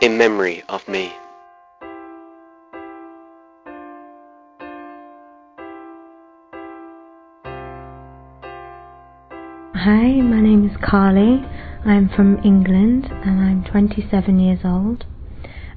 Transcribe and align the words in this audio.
in 0.00 0.18
memory 0.18 0.62
of 0.68 0.86
me. 0.88 1.12
Hi, 9.74 10.20
my 10.20 10.40
name 10.40 10.68
is 10.68 10.76
Carly. 10.84 11.46
I'm 11.84 12.10
from 12.14 12.38
England 12.44 13.06
and 13.06 13.40
I'm 13.40 13.64
27 13.64 14.38
years 14.38 14.60
old. 14.64 15.06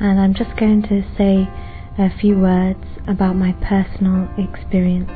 And 0.00 0.20
I'm 0.20 0.34
just 0.34 0.56
going 0.56 0.82
to 0.82 1.02
say 1.18 1.48
a 1.98 2.10
few 2.18 2.38
words 2.38 2.84
about 3.08 3.36
my 3.36 3.52
personal 3.52 4.28
experience 4.38 5.10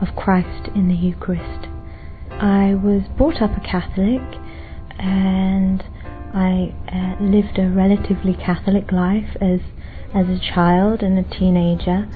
of 0.00 0.14
Christ 0.16 0.68
in 0.74 0.88
the 0.88 0.94
Eucharist. 0.94 1.68
I 2.30 2.74
was 2.74 3.02
brought 3.16 3.40
up 3.40 3.56
a 3.56 3.60
Catholic 3.60 4.20
and 4.98 5.82
I 6.34 6.74
uh, 6.92 7.22
lived 7.22 7.58
a 7.58 7.68
relatively 7.68 8.34
Catholic 8.34 8.90
life 8.90 9.36
as 9.40 9.60
as 10.12 10.28
a 10.28 10.38
child 10.38 11.02
and 11.02 11.18
a 11.18 11.22
teenager, 11.22 12.08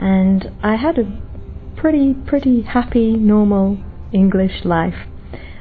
and 0.00 0.50
I 0.62 0.76
had 0.76 0.98
a 0.98 1.22
pretty 1.76 2.14
pretty 2.14 2.62
happy 2.62 3.12
normal 3.12 3.78
English 4.12 4.64
life. 4.64 5.06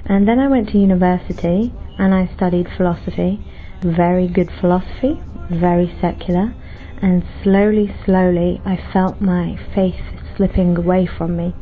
And 0.06 0.28
then 0.28 0.40
I 0.40 0.48
went 0.48 0.70
to 0.70 0.78
university 0.78 1.74
and 1.98 2.14
I 2.14 2.30
studied 2.36 2.68
philosophy, 2.78 3.40
very 3.82 4.28
good 4.28 4.50
philosophy, 4.60 5.20
very 5.50 5.94
secular, 6.00 6.54
and 7.02 7.24
slowly, 7.44 7.94
slowly 8.06 8.62
I 8.66 8.78
felt 8.94 9.20
my 9.20 9.58
faith 9.74 10.02
slipping 10.38 10.78
away 10.78 11.06
from 11.06 11.36
me 11.36 11.54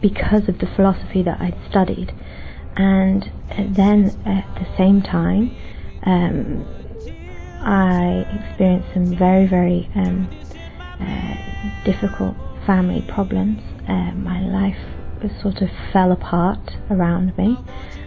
because 0.00 0.48
of 0.48 0.58
the 0.58 0.66
philosophy 0.66 1.22
that 1.22 1.40
I'd 1.40 1.56
studied. 1.68 2.12
And 2.76 3.30
then 3.76 4.22
at 4.24 4.46
the 4.54 4.66
same 4.76 5.02
time, 5.02 5.54
um, 6.04 6.66
I 7.62 8.26
experienced 8.40 8.88
some 8.94 9.16
very, 9.16 9.46
very 9.46 9.88
um, 9.94 10.28
uh, 11.00 11.84
difficult 11.84 12.36
family 12.66 13.04
problems. 13.08 13.60
Uh, 13.88 14.12
my 14.12 14.40
life 14.40 14.78
sort 15.40 15.62
of 15.62 15.70
fell 15.92 16.10
apart 16.10 16.76
around 16.90 17.36
me, 17.38 17.56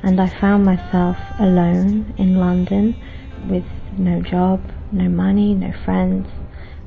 and 0.04 0.20
I 0.20 0.28
found 0.42 0.66
myself 0.66 1.18
alone 1.40 2.14
in 2.18 2.36
London 2.36 2.96
with 3.50 3.64
no 3.98 4.22
job, 4.22 4.62
no 4.92 5.08
money, 5.08 5.54
no 5.54 5.72
friends, 5.86 6.28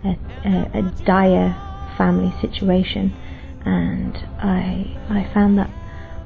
a, 0.05 0.19
a, 0.45 0.79
a 0.79 0.83
dire 1.05 1.57
family 1.97 2.35
situation, 2.41 3.15
and 3.65 4.17
I 4.39 4.97
I 5.09 5.31
found 5.33 5.59
that 5.59 5.71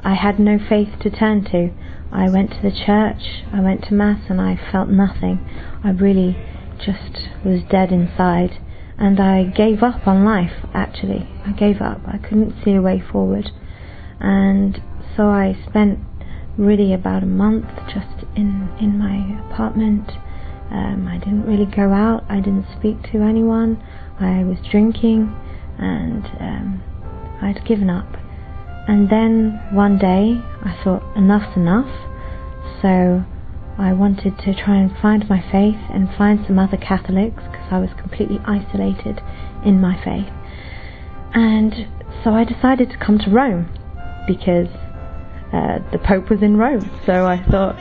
I 0.04 0.14
had 0.14 0.38
no 0.38 0.58
faith 0.58 0.98
to 1.00 1.10
turn 1.10 1.44
to. 1.46 1.70
I 2.10 2.28
went 2.28 2.50
to 2.50 2.60
the 2.62 2.72
church, 2.72 3.44
I 3.52 3.60
went 3.60 3.84
to 3.84 3.94
Mass, 3.94 4.28
and 4.28 4.40
I 4.40 4.58
felt 4.70 4.88
nothing. 4.88 5.38
I 5.82 5.90
really 5.90 6.36
just 6.78 7.28
was 7.44 7.62
dead 7.70 7.92
inside. 7.92 8.58
And 8.98 9.18
I 9.18 9.44
gave 9.44 9.82
up 9.82 10.06
on 10.06 10.24
life, 10.24 10.66
actually. 10.74 11.28
I 11.46 11.52
gave 11.52 11.80
up. 11.80 12.00
I 12.06 12.18
couldn't 12.18 12.62
see 12.64 12.74
a 12.74 12.82
way 12.82 13.00
forward. 13.00 13.50
And 14.20 14.80
so 15.16 15.28
I 15.28 15.56
spent 15.68 15.98
really 16.56 16.92
about 16.92 17.22
a 17.22 17.26
month 17.26 17.66
just 17.86 18.26
in, 18.36 18.68
in 18.80 18.98
my 18.98 19.40
apartment. 19.50 20.10
Um, 20.70 21.08
I 21.08 21.18
didn't 21.18 21.46
really 21.46 21.66
go 21.66 21.92
out, 21.92 22.24
I 22.28 22.36
didn't 22.36 22.66
speak 22.78 23.02
to 23.12 23.22
anyone. 23.22 23.82
I 24.20 24.44
was 24.44 24.58
drinking, 24.70 25.34
and 25.78 26.24
um, 26.40 26.82
I'd 27.42 27.64
given 27.66 27.90
up. 27.90 28.21
And 28.88 29.08
then 29.08 29.60
one 29.70 29.98
day 29.98 30.40
I 30.64 30.78
thought 30.82 31.02
enough's 31.16 31.56
enough, 31.56 31.90
so 32.80 33.24
I 33.78 33.92
wanted 33.92 34.38
to 34.38 34.54
try 34.54 34.76
and 34.76 34.90
find 34.98 35.28
my 35.28 35.40
faith 35.40 35.78
and 35.90 36.12
find 36.16 36.44
some 36.46 36.58
other 36.58 36.76
Catholics 36.76 37.42
because 37.44 37.68
I 37.70 37.78
was 37.78 37.90
completely 37.96 38.38
isolated 38.44 39.22
in 39.64 39.80
my 39.80 39.96
faith. 40.02 40.32
And 41.34 41.86
so 42.22 42.30
I 42.34 42.44
decided 42.44 42.90
to 42.90 42.98
come 42.98 43.18
to 43.20 43.30
Rome 43.30 43.68
because 44.26 44.68
uh, 45.52 45.78
the 45.90 45.98
Pope 45.98 46.28
was 46.28 46.42
in 46.42 46.56
Rome, 46.56 46.90
so 47.06 47.26
I 47.26 47.42
thought 47.50 47.76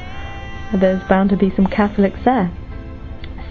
there's 0.80 1.04
bound 1.10 1.30
to 1.32 1.38
be 1.38 1.54
some 1.56 1.68
Catholics 1.68 2.20
there. 2.24 2.52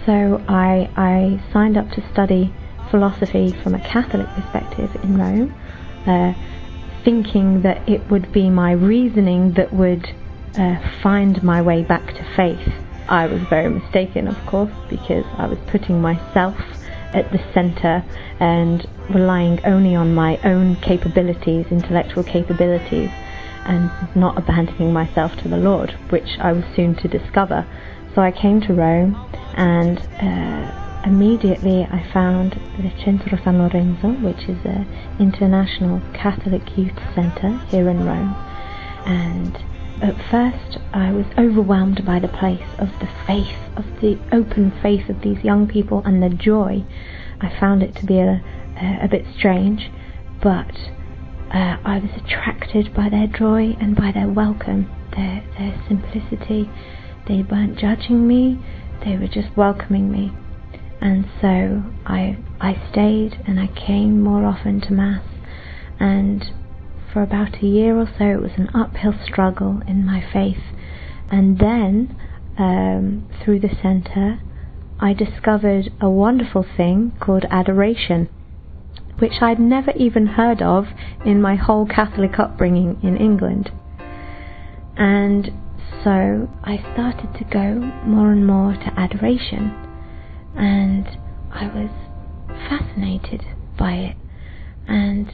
So 0.05 0.43
I, 0.47 0.89
I 0.95 1.43
signed 1.53 1.77
up 1.77 1.89
to 1.91 2.11
study 2.11 2.53
philosophy 2.89 3.53
from 3.61 3.75
a 3.75 3.79
Catholic 3.79 4.27
perspective 4.29 4.95
in 5.03 5.17
Rome. 5.17 5.53
Uh, 6.07 6.33
thinking 7.03 7.61
that 7.61 7.87
it 7.87 8.09
would 8.09 8.31
be 8.31 8.49
my 8.49 8.71
reasoning 8.71 9.53
that 9.53 9.73
would 9.73 10.05
uh, 10.57 10.75
find 11.01 11.41
my 11.43 11.61
way 11.61 11.83
back 11.83 12.05
to 12.07 12.23
faith. 12.35 12.73
I 13.07 13.25
was 13.25 13.41
very 13.49 13.69
mistaken, 13.69 14.27
of 14.27 14.37
course, 14.45 14.71
because 14.89 15.25
I 15.37 15.47
was 15.47 15.57
putting 15.67 16.01
myself 16.01 16.57
at 17.13 17.31
the 17.31 17.39
center 17.53 18.03
and 18.39 18.87
relying 19.09 19.63
only 19.65 19.95
on 19.95 20.13
my 20.13 20.39
own 20.43 20.77
capabilities, 20.77 21.65
intellectual 21.71 22.23
capabilities, 22.23 23.09
and 23.65 23.91
not 24.15 24.37
abandoning 24.37 24.93
myself 24.93 25.35
to 25.37 25.47
the 25.47 25.57
Lord, 25.57 25.91
which 26.09 26.37
I 26.39 26.53
was 26.53 26.63
soon 26.75 26.95
to 26.95 27.07
discover. 27.07 27.67
So 28.15 28.21
I 28.21 28.31
came 28.31 28.61
to 28.61 28.73
Rome 28.73 29.15
and 29.55 29.99
uh, 30.21 30.90
immediately 31.05 31.83
I 31.83 32.07
found 32.13 32.53
the 32.77 32.91
Centro 33.03 33.37
San 33.43 33.57
Lorenzo, 33.57 34.09
which 34.21 34.43
is 34.49 34.63
an 34.65 34.87
international 35.19 36.01
Catholic 36.13 36.77
youth 36.77 36.97
centre 37.15 37.57
here 37.69 37.89
in 37.89 38.05
Rome. 38.05 38.35
And 39.05 39.55
at 40.01 40.15
first 40.29 40.77
I 40.93 41.11
was 41.11 41.25
overwhelmed 41.37 42.05
by 42.05 42.19
the 42.19 42.27
place 42.27 42.67
of 42.77 42.89
the 42.99 43.09
faith, 43.25 43.57
of 43.75 43.85
the 44.01 44.19
open 44.31 44.71
faith 44.81 45.09
of 45.09 45.21
these 45.21 45.43
young 45.43 45.67
people 45.67 46.01
and 46.05 46.21
the 46.21 46.29
joy. 46.29 46.83
I 47.39 47.49
found 47.59 47.83
it 47.83 47.95
to 47.95 48.05
be 48.05 48.19
a, 48.19 48.43
a, 48.77 48.99
a 49.03 49.07
bit 49.07 49.25
strange, 49.37 49.89
but 50.41 50.75
uh, 51.53 51.77
I 51.83 51.99
was 51.99 52.11
attracted 52.23 52.93
by 52.93 53.09
their 53.09 53.27
joy 53.27 53.75
and 53.79 53.95
by 53.95 54.11
their 54.11 54.27
welcome, 54.29 54.89
their, 55.15 55.43
their 55.57 55.83
simplicity. 55.87 56.69
They 57.27 57.43
weren't 57.43 57.77
judging 57.77 58.27
me, 58.27 58.59
they 59.03 59.17
were 59.17 59.27
just 59.27 59.55
welcoming 59.57 60.11
me. 60.11 60.31
And 61.01 61.25
so 61.41 61.83
I 62.05 62.37
I 62.61 62.79
stayed 62.91 63.41
and 63.47 63.59
I 63.59 63.67
came 63.67 64.21
more 64.21 64.45
often 64.45 64.79
to 64.81 64.93
Mass 64.93 65.23
and 65.99 66.45
for 67.11 67.23
about 67.23 67.61
a 67.61 67.65
year 67.65 67.97
or 67.97 68.07
so 68.17 68.25
it 68.25 68.41
was 68.41 68.51
an 68.55 68.69
uphill 68.75 69.15
struggle 69.25 69.81
in 69.87 70.05
my 70.05 70.23
faith. 70.31 70.63
And 71.31 71.57
then 71.57 72.15
um, 72.57 73.27
through 73.43 73.61
the 73.61 73.75
centre 73.81 74.39
I 74.99 75.13
discovered 75.13 75.91
a 75.99 76.09
wonderful 76.09 76.63
thing 76.77 77.13
called 77.19 77.45
adoration, 77.49 78.29
which 79.17 79.41
I'd 79.41 79.59
never 79.59 79.91
even 79.93 80.27
heard 80.27 80.61
of 80.61 80.85
in 81.25 81.41
my 81.41 81.55
whole 81.55 81.87
Catholic 81.87 82.37
upbringing 82.37 82.99
in 83.01 83.17
England. 83.17 83.71
And 84.95 85.49
so 86.03 86.47
I 86.63 86.77
started 86.93 87.33
to 87.39 87.43
go 87.45 87.73
more 88.05 88.31
and 88.31 88.45
more 88.45 88.73
to 88.73 88.99
adoration 88.99 89.90
and 90.55 91.07
I 91.51 91.67
was 91.67 91.89
fascinated 92.69 93.45
by 93.77 93.93
it. 93.93 94.17
And 94.87 95.31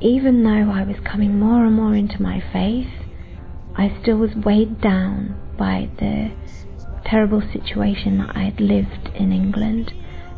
even 0.00 0.44
though 0.44 0.70
I 0.70 0.84
was 0.84 0.96
coming 1.04 1.38
more 1.38 1.64
and 1.64 1.74
more 1.74 1.94
into 1.94 2.20
my 2.20 2.42
faith, 2.52 2.90
I 3.76 3.96
still 4.02 4.16
was 4.16 4.34
weighed 4.34 4.80
down 4.80 5.40
by 5.58 5.90
the 5.98 6.32
terrible 7.04 7.40
situation 7.52 8.18
that 8.18 8.34
I 8.34 8.44
had 8.44 8.60
lived 8.60 9.10
in 9.14 9.32
England 9.32 9.92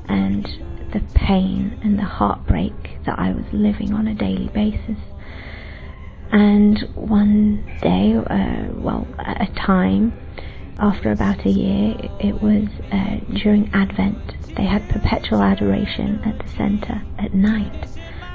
and 0.08 0.44
the 0.92 1.00
pain 1.14 1.78
and 1.82 1.98
the 1.98 2.04
heartbreak 2.04 3.04
that 3.04 3.18
I 3.18 3.32
was 3.32 3.44
living 3.52 3.92
on 3.92 4.06
a 4.06 4.14
daily 4.14 4.48
basis. 4.48 4.98
And 6.30 6.78
one 6.94 7.64
day, 7.82 8.14
uh, 8.14 8.72
well, 8.74 9.06
at 9.18 9.50
a 9.50 9.54
time, 9.54 10.12
after 10.78 11.10
about 11.10 11.44
a 11.44 11.50
year, 11.50 11.96
it 12.20 12.40
was 12.40 12.68
uh, 12.92 13.16
during 13.42 13.68
Advent. 13.74 14.36
They 14.56 14.64
had 14.64 14.88
perpetual 14.88 15.42
adoration 15.42 16.20
at 16.24 16.38
the 16.38 16.48
centre 16.56 17.02
at 17.18 17.34
night. 17.34 17.88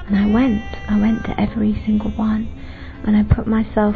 And 0.08 0.18
I 0.18 0.26
went, 0.28 0.64
I 0.90 1.00
went 1.00 1.24
to 1.26 1.40
every 1.40 1.82
single 1.86 2.12
one, 2.12 2.50
and 3.04 3.16
I 3.16 3.24
put 3.24 3.48
myself 3.48 3.96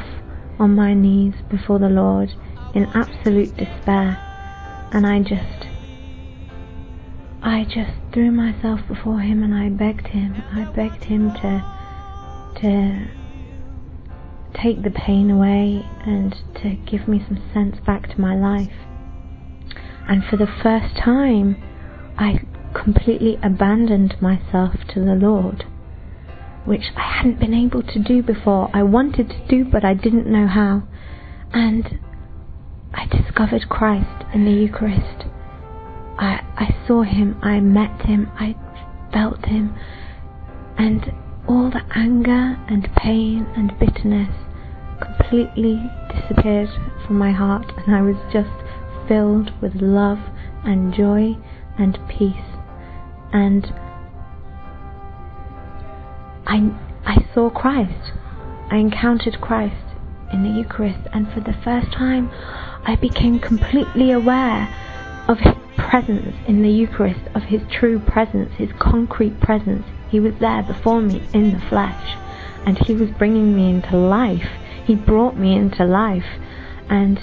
on 0.59 0.75
my 0.75 0.93
knees 0.93 1.33
before 1.49 1.79
the 1.79 1.89
Lord 1.89 2.33
in 2.73 2.85
absolute 2.85 3.55
despair. 3.57 4.17
And 4.93 5.05
I 5.05 5.19
just, 5.19 5.67
I 7.41 7.65
just 7.65 7.91
threw 8.13 8.31
myself 8.31 8.79
before 8.87 9.19
Him 9.19 9.43
and 9.43 9.53
I 9.53 9.69
begged 9.69 10.07
Him, 10.07 10.41
I 10.53 10.63
begged 10.71 11.03
Him 11.03 11.33
to, 11.33 11.63
to 12.61 13.07
take 14.61 14.83
the 14.83 14.89
pain 14.89 15.29
away 15.29 15.85
and 16.05 16.33
to 16.55 16.75
give 16.89 17.07
me 17.07 17.23
some 17.27 17.41
sense 17.53 17.77
back 17.85 18.09
to 18.09 18.21
my 18.21 18.35
life. 18.35 18.73
And 20.07 20.23
for 20.23 20.37
the 20.37 20.47
first 20.47 20.95
time, 20.95 21.61
I 22.17 22.39
completely 22.73 23.37
abandoned 23.43 24.15
myself 24.21 24.75
to 24.93 24.99
the 24.99 25.15
Lord, 25.15 25.65
which 26.65 26.85
I 26.95 27.17
hadn't 27.17 27.39
been 27.39 27.53
able 27.53 27.83
to 27.83 27.99
do 27.99 28.23
before. 28.23 28.69
I 28.73 28.83
wanted 28.83 29.29
to 29.29 29.47
do, 29.47 29.65
but 29.65 29.83
I 29.83 29.93
didn't 29.93 30.27
know 30.27 30.47
how. 30.47 30.83
And 31.53 31.99
I 32.93 33.05
discovered 33.05 33.69
Christ 33.69 34.25
in 34.33 34.45
the 34.45 34.51
Eucharist. 34.51 35.25
I, 36.17 36.41
I 36.55 36.75
saw 36.87 37.03
him, 37.03 37.37
I 37.43 37.59
met 37.59 38.05
him, 38.05 38.31
I 38.35 38.55
felt 39.13 39.45
him, 39.45 39.75
and 40.77 41.11
all 41.47 41.69
the 41.69 41.83
anger 41.95 42.57
and 42.67 42.89
pain 42.95 43.45
and 43.55 43.77
bitterness 43.79 44.46
completely 45.27 45.91
disappeared 46.13 46.69
from 47.05 47.17
my 47.17 47.31
heart, 47.31 47.71
and 47.85 47.95
I 47.95 48.01
was 48.01 48.15
just 48.31 48.49
filled 49.07 49.51
with 49.61 49.75
love 49.75 50.19
and 50.63 50.93
joy 50.93 51.35
and 51.77 51.97
peace. 52.07 52.35
And 53.33 53.65
I, 56.45 56.71
I 57.05 57.25
saw 57.33 57.49
Christ. 57.49 58.13
I 58.71 58.77
encountered 58.77 59.41
Christ 59.41 59.75
in 60.31 60.43
the 60.43 60.49
Eucharist, 60.49 61.07
and 61.11 61.31
for 61.33 61.41
the 61.41 61.57
first 61.63 61.91
time, 61.91 62.29
I 62.85 62.95
became 62.95 63.39
completely 63.39 64.11
aware 64.11 64.73
of 65.27 65.39
His 65.39 65.55
presence 65.75 66.35
in 66.47 66.61
the 66.61 66.69
Eucharist, 66.69 67.19
of 67.35 67.43
His 67.43 67.61
true 67.69 67.99
presence, 67.99 68.53
His 68.53 68.69
concrete 68.79 69.41
presence. 69.41 69.85
He 70.09 70.21
was 70.21 70.35
there 70.39 70.63
before 70.63 71.01
me 71.01 71.21
in 71.33 71.51
the 71.51 71.59
flesh, 71.67 72.15
and 72.65 72.77
He 72.77 72.93
was 72.93 73.09
bringing 73.11 73.53
me 73.55 73.69
into 73.69 73.97
life. 73.97 74.49
He 74.87 74.95
brought 74.95 75.35
me 75.35 75.53
into 75.53 75.83
life, 75.83 76.39
and 76.89 77.19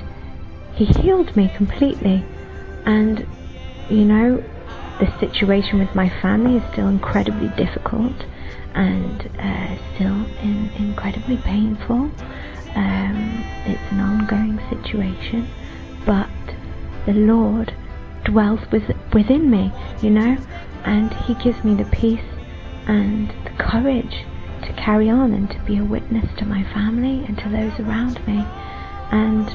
He 0.74 0.84
healed 0.84 1.34
me 1.34 1.50
completely. 1.56 2.22
And, 2.84 3.26
you 3.88 4.04
know, 4.04 4.44
the 5.00 5.10
situation 5.18 5.78
with 5.78 5.94
my 5.94 6.10
family 6.20 6.58
is 6.58 6.72
still 6.72 6.88
incredibly 6.88 7.48
difficult 7.56 8.26
and 8.74 9.30
uh, 9.38 9.94
still 9.94 10.26
in, 10.42 10.70
incredibly 10.76 11.38
painful. 11.38 12.10
Um, 12.74 13.44
it's 13.64 13.92
an 13.92 14.00
ongoing 14.00 14.60
situation, 14.68 15.48
but 16.04 16.28
the 17.06 17.14
Lord 17.14 17.72
dwells 18.24 18.60
with, 18.70 18.90
within 19.14 19.50
me, 19.50 19.72
you 20.02 20.10
know, 20.10 20.36
and 20.84 21.14
He 21.14 21.34
gives 21.34 21.64
me 21.64 21.74
the 21.74 21.88
peace 21.90 22.20
and 22.86 23.30
the 23.44 23.52
courage 23.58 24.26
to 24.64 24.72
carry 24.74 25.08
on 25.08 25.32
and 25.32 25.48
to 25.50 25.58
be 25.64 25.78
a 25.78 25.84
witness 25.84 26.26
to 26.38 26.44
my 26.44 26.62
family 26.72 27.24
and 27.26 27.36
to 27.38 27.48
those 27.48 27.78
around 27.80 28.24
me. 28.26 28.44
And 29.12 29.48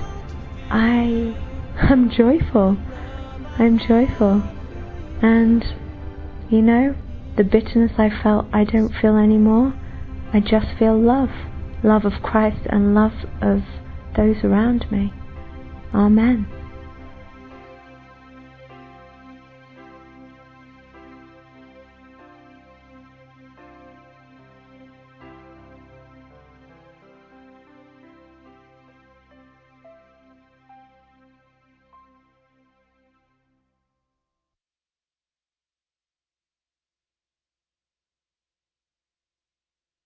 I 0.72 1.36
am 1.92 2.10
joyful. 2.10 2.78
I'm 3.58 3.80
joyful. 3.80 4.42
And, 5.22 5.66
you 6.50 6.62
know, 6.62 6.96
the 7.36 7.44
bitterness 7.44 7.92
I 7.98 8.10
felt, 8.24 8.48
I 8.54 8.64
don't 8.64 8.94
feel 9.02 9.18
anymore. 9.18 9.74
I 10.34 10.40
just 10.40 10.68
feel 10.78 10.98
love 10.98 11.30
love 11.84 12.06
of 12.06 12.14
Christ 12.22 12.62
and 12.70 12.94
love 12.94 13.14
of 13.42 13.62
those 14.16 14.44
around 14.44 14.90
me. 14.92 15.14
Amen. 15.94 16.59